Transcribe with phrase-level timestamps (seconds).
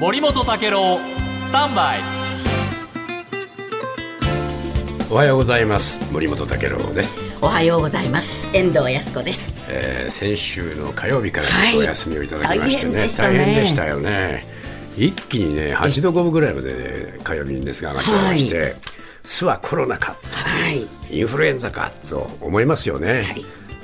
[0.00, 2.00] 森本武郎スタンバイ。
[5.10, 6.00] おはようございます。
[6.10, 8.48] 森本武郎です、おはようございます。
[8.54, 9.54] 遠藤康子です。
[9.68, 11.76] えー先週の火曜日からはい。
[11.76, 13.38] お休みをいただきましてね、大変でしたね。
[13.38, 14.46] 大変でしたよね。
[14.96, 18.76] 一気にね8度5分ぐらいまで、火曜日にですが上がっておりまして、
[19.22, 20.86] 巣はコロナかはい。
[21.10, 23.36] インフルエンザかと思いますよね、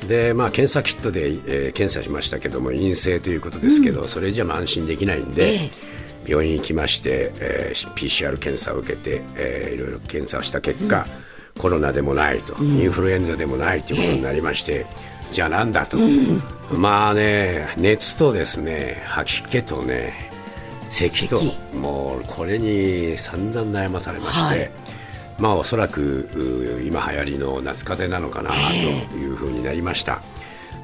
[0.09, 5.96] でまあ、検査キットで、えー検査しましたけども陰性ということですけど、それじゃ安心できないんで、ええ
[6.27, 11.07] 病院行きまして、えー PCR 検査を受けて、えーいろいろ検査をした結果、
[11.59, 14.87] コロナでもないと、インフルエンザでもないということになりまして、
[15.33, 15.97] じゃあなんだと、
[16.73, 20.31] まあね熱とですね吐き気とね
[20.91, 21.55] 咳と咳。
[21.75, 24.71] もうこれに散々悩まされまして、はい。
[25.39, 26.29] まあおそらく
[26.81, 28.51] う今流行りの夏風邪なのかな
[29.11, 30.23] というふうになりました。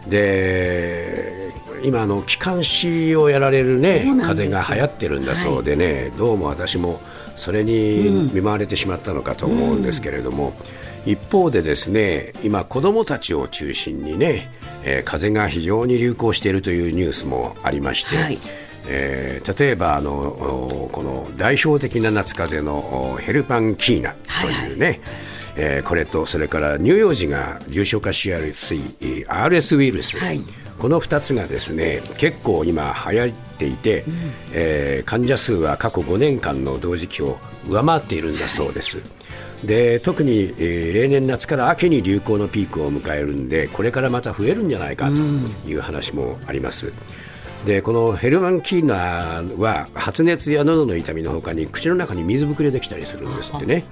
[0.09, 1.32] で
[1.85, 7.01] 今あの気管支をやられるね風邪が流行ってるんだそうでね、どうも私も
[7.37, 10.53] それに見舞われてしまったのかと思うんですけれども、
[11.07, 14.51] 一方でですね今子どもたちを中心にね、
[14.85, 18.39] えー風邪が非常に流行しているというニュースもありまして、はい。
[18.87, 25.01] えー例えばあのおこの代表的な夏風邪のおヘルパンキーナというね、
[25.57, 30.41] えーこれとそれから乳幼児が重症化しやすいえー RS ウイルス、はい
[30.83, 34.05] この2つがですね結構今流行っていて、
[34.53, 37.39] えー患者数は過去5年間の同時期を
[37.69, 39.01] 上回っているんだそうです。
[39.65, 45.15] で特に、えー例年夏から秋に流行のピークを迎えるんでこれからまた増えるんじゃないかと
[45.69, 46.93] いう話もあります。
[47.65, 53.85] でこのヘルマンキーナは発熱や喉の痛みのほかに口の中に水ぶくれできたりするんですってね。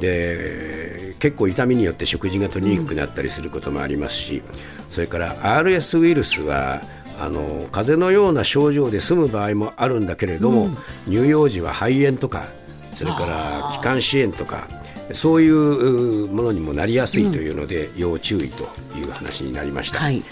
[0.00, 4.42] で結構痛みによって食事が取りにくくなったりすることもありますし、
[4.88, 6.82] それから RS ウイルスは
[7.20, 10.70] あの風邪のような症状で済む場合もあるんだけれども、
[11.06, 12.48] 乳幼児は肺炎とか
[12.94, 14.68] それから気管支炎とか
[15.12, 18.64] そういううものにもなりやすいというので、要注意と
[18.96, 19.98] いう話になりました。
[19.98, 20.22] はい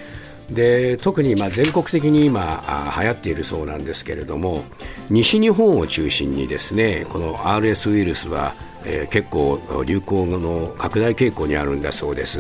[0.51, 4.65] で特にまあ全国的に今あ流行っているそうなんですけれども
[5.11, 12.39] 西日本を中心にですねこの RS ウイルスは、えー結構流行の拡大傾向にあるんだそうです。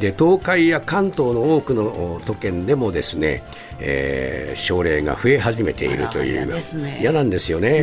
[0.00, 3.42] で東海や関東の多くのお都県でもですね、
[3.80, 7.82] えー症例が増え始めているという嫌ね嫌なんですよね。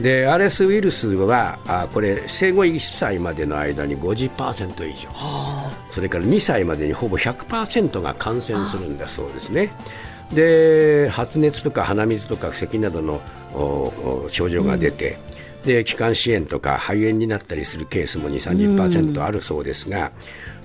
[0.00, 5.08] で RS ウイルスはあこれ生後1歳までの間に50%以上。
[5.90, 9.72] それから2歳までにほぼ100%が感染するんだそうですね。
[10.32, 13.20] で発熱とか鼻水とか咳などの
[14.28, 15.18] 症状が出て、
[15.64, 20.12] で気管支炎とか肺炎になったりするケースも2、30%あるそうですが、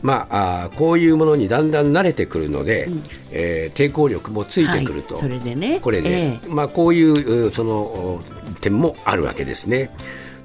[0.01, 2.89] まあ、あーこういうものにだんだん慣れてくるので、
[3.31, 5.23] えー抵抗力もついてくると、はい。
[5.23, 5.79] それでね。
[5.81, 8.23] これね、まあ、こういううそのお
[8.61, 9.89] 点もあるわけですね。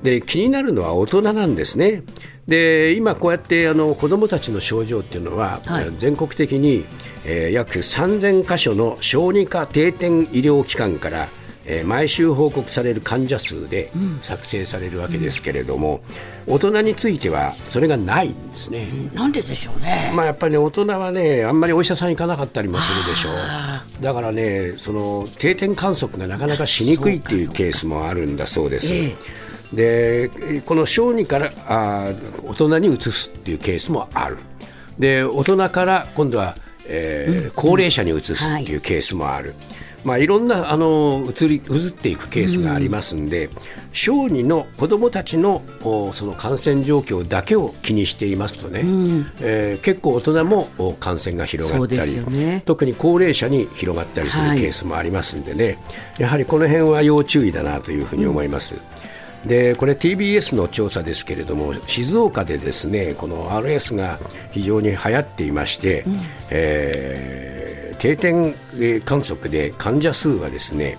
[0.03, 2.03] で気になるのは大人なんですね。
[2.49, 5.91] で今こうやってあの子どもたちの症状っていうのは、はい。
[5.99, 6.85] 全国的に、
[7.25, 11.29] えー約3000箇所の小児科定点医療機関から、
[11.67, 16.01] えー毎週報告される患者数で作成されるわけですけれども、
[16.47, 18.89] 大人についてはそれがないんですね。
[19.15, 20.11] なんででしょうね。
[20.15, 24.03] まあ、やっぱりね大人はねあんまりお医者さん行かなかったりもするでしょう。
[24.03, 28.93] だからねその定点観測がなかなかしにくいっていうケースもあるんだそうです。
[28.93, 29.15] え
[29.73, 30.31] で
[30.67, 34.37] この小児からあー大人に移すっていうケースもある。
[34.99, 39.55] で大人から今度は、えー高齢者に移すっていうケースもある、
[40.05, 43.49] まあ、いろんなあの移り移っていくケースがありますんで、
[43.93, 48.81] 小児の子どもたちのおその感染状況だけを気にしていますとね、
[49.41, 52.63] えー結構大人もお感染が広がったり、ね。
[52.67, 55.79] 特に高齢者に広がったりするケースもありますんでね、
[56.19, 58.75] やはりこの辺は要注意だなというふうに思います。
[59.47, 64.19] でこれ TBS の調査ですけれども静岡でですねこの RS が
[64.53, 66.05] 非常に流行っていまして、
[66.51, 67.71] えー
[68.01, 70.97] 定点えー観測で患者数はですね、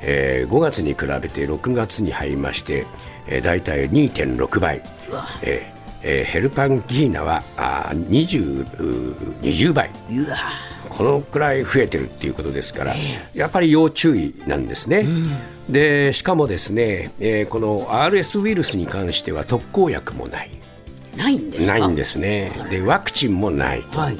[0.00, 2.86] えー5月に比べて6月に入りまして、
[3.26, 4.80] えー、大体2.6倍、
[5.42, 5.73] えー
[6.04, 9.90] えーヘルパンギーナはあー 20, 20倍
[10.90, 12.94] このくらい増えてるっていうことですから、
[13.34, 15.06] やっぱり要注意なんですね。
[15.68, 20.50] でしかもですね、えーこの RS ウイルスに関しては特効薬もない。
[21.16, 21.72] ないんですか？
[21.72, 22.52] ないんですね。
[22.70, 23.98] でワクチンもないと。
[24.00, 24.16] はい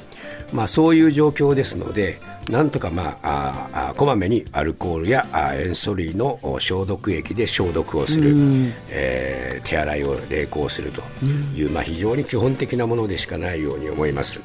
[0.53, 2.19] まあ、そういう状況ですので、
[2.49, 8.35] なんとか、まあ、ああこまめにアルコールやあ塩素類のお消毒液で消毒をする、
[8.91, 11.01] えー手洗いを励行すると
[11.57, 14.43] いう、まあ、非常に基本的なものでしかないように思います。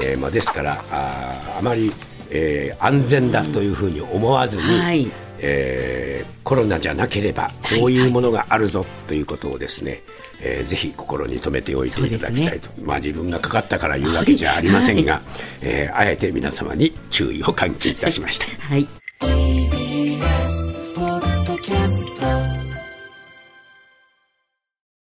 [0.00, 1.92] えーまあ、ですからああまり、
[2.30, 5.06] えー安全だというふうに思わずに、はい
[5.40, 10.02] えーコロナじゃなければこういうものがあるぞということをですね、
[10.40, 15.20] えーぜひ心に留めておいていただきたいと、まあ、自分がかかったから言うわけじゃありませんが、
[15.60, 18.46] えーあえて皆様に注意を喚起いたしました。
[18.66, 18.88] はい